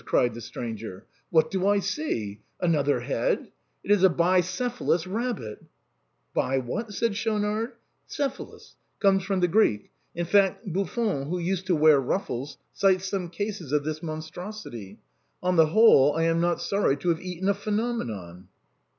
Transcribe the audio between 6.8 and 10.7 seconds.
said Schaunard." Cephalous— comes from the Greek. In fact,